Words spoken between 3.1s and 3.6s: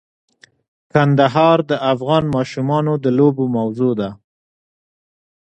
لوبو